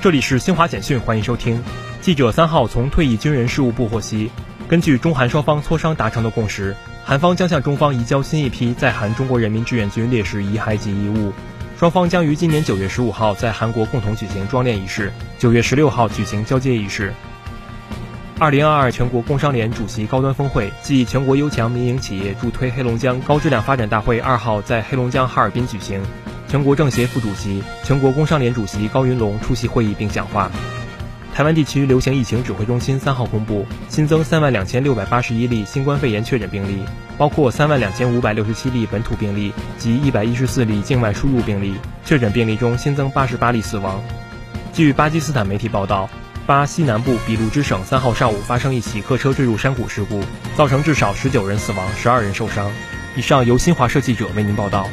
[0.00, 1.60] 这里是新华简讯，欢迎收听。
[2.00, 4.30] 记者三号从退役军人事务部获悉，
[4.68, 11.32] 根据中韩双方磋商达成的共识，韩方将向中方移交新一批在韩中国人民志愿军烈士遗骸及遗物。
[11.76, 17.12] 双方将于今年九月十五号在韩国共同举行装殓仪式，九月十六号举行交接仪式。
[18.38, 26.00] 二零二二全国工商联主席高端峰会暨全国优强民营企业助推黑龙江高质量发展大会二号在黑龙江哈尔滨举行。
[26.48, 30.50] 全国政协副主席、全国工商联主席高云龙出席会议并讲话。
[31.34, 36.82] 台湾地区流行疫情指挥中心三号公布新增三万两千六百八十一例新冠肺炎确诊病例，
[37.18, 41.74] 包括三万两千五百六十七例本土病例及一百一十四例境外输入病例。
[42.04, 44.02] 确诊病例中新增八十八例死亡。
[44.72, 46.08] 据巴基斯坦媒体报道，
[46.46, 50.24] 巴西南部俾路支省三号上午发生一起客车坠入山谷事故，
[50.56, 52.72] 造成至少十九人死亡、十二人受伤。
[53.14, 54.88] 以上由新华社记者为您报道。